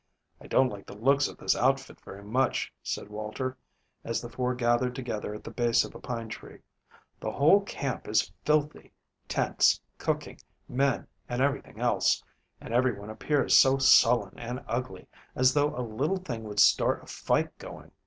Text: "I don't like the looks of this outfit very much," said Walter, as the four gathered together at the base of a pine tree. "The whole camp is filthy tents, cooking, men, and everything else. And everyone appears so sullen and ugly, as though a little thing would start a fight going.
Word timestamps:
"I 0.41 0.47
don't 0.47 0.69
like 0.69 0.87
the 0.87 0.95
looks 0.97 1.27
of 1.27 1.37
this 1.37 1.55
outfit 1.55 2.01
very 2.01 2.23
much," 2.23 2.73
said 2.81 3.07
Walter, 3.09 3.55
as 4.03 4.19
the 4.19 4.29
four 4.31 4.55
gathered 4.55 4.95
together 4.95 5.35
at 5.35 5.43
the 5.43 5.51
base 5.51 5.83
of 5.85 5.93
a 5.93 5.99
pine 5.99 6.27
tree. 6.27 6.61
"The 7.19 7.29
whole 7.29 7.61
camp 7.61 8.07
is 8.07 8.31
filthy 8.43 8.93
tents, 9.27 9.79
cooking, 9.99 10.39
men, 10.67 11.05
and 11.29 11.39
everything 11.39 11.79
else. 11.79 12.23
And 12.59 12.73
everyone 12.73 13.11
appears 13.11 13.55
so 13.55 13.77
sullen 13.77 14.39
and 14.39 14.65
ugly, 14.67 15.07
as 15.35 15.53
though 15.53 15.77
a 15.77 15.85
little 15.85 16.17
thing 16.17 16.45
would 16.45 16.59
start 16.59 17.03
a 17.03 17.05
fight 17.05 17.55
going. 17.59 17.91